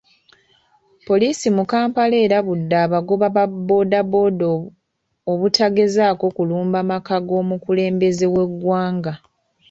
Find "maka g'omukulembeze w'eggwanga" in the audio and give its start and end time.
6.91-9.13